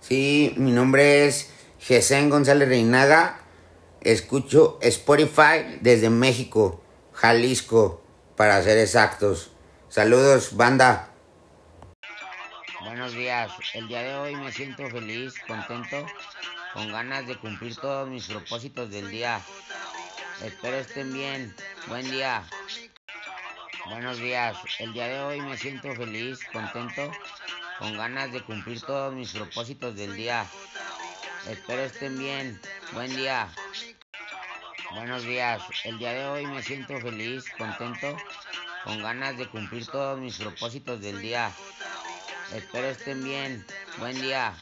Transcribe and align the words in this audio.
Sí, 0.00 0.54
mi 0.56 0.70
nombre 0.70 1.26
es 1.26 1.52
Jesén 1.78 2.30
González 2.30 2.68
Reinaga. 2.68 3.40
Escucho 4.00 4.78
Spotify 4.80 5.78
desde 5.82 6.08
México, 6.08 6.82
Jalisco, 7.12 8.02
para 8.34 8.62
ser 8.62 8.78
exactos. 8.78 9.52
Saludos, 9.90 10.56
banda. 10.56 11.10
Buenos 12.82 13.12
días. 13.12 13.52
El 13.74 13.88
día 13.88 14.02
de 14.02 14.14
hoy 14.14 14.36
me 14.36 14.50
siento 14.50 14.88
feliz, 14.88 15.34
contento, 15.46 16.06
con 16.72 16.90
ganas 16.90 17.26
de 17.26 17.36
cumplir 17.36 17.76
todos 17.76 18.08
mis 18.08 18.26
propósitos 18.26 18.90
del 18.90 19.10
día. 19.10 19.40
Espero 20.42 20.78
estén 20.78 21.12
bien. 21.12 21.54
Buen 21.88 22.10
día. 22.10 22.42
Buenos 23.90 24.18
días. 24.18 24.56
El 24.78 24.94
día 24.94 25.08
de 25.08 25.20
hoy 25.20 25.40
me 25.42 25.58
siento 25.58 25.94
feliz, 25.94 26.38
contento, 26.52 27.10
con 27.80 27.96
ganas 27.96 28.30
de 28.30 28.42
cumplir 28.42 28.82
todos 28.82 29.14
mis 29.14 29.32
propósitos 29.32 29.96
del 29.96 30.14
día. 30.14 30.46
Espero 31.48 31.80
estén 31.80 32.18
bien. 32.18 32.60
Buen 32.92 33.16
día. 33.16 33.48
Buenos 34.92 35.22
días. 35.22 35.62
El 35.84 35.98
día 35.98 36.12
de 36.12 36.26
hoy 36.26 36.46
me 36.46 36.62
siento 36.62 37.00
feliz, 37.00 37.44
contento, 37.56 38.18
con 38.84 39.02
ganas 39.02 39.38
de 39.38 39.48
cumplir 39.48 39.86
todos 39.86 40.20
mis 40.20 40.36
propósitos 40.36 41.00
del 41.00 41.22
día. 41.22 41.50
Espero 42.54 42.88
estén 42.88 43.24
bien. 43.24 43.64
Buen 43.98 44.20
día. 44.20 44.52